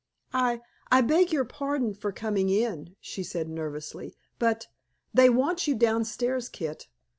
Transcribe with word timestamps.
"I 0.33 0.61
I 0.91 1.01
beg 1.01 1.31
your 1.31 1.45
pardon 1.45 1.93
for 1.93 2.11
coming 2.11 2.49
in," 2.49 2.95
she 2.99 3.21
said 3.21 3.47
nervously. 3.47 4.15
"But 4.39 4.65
they 5.13 5.29
want 5.29 5.67
you 5.67 5.75
downstairs, 5.75 6.49
Kit. 6.49 6.87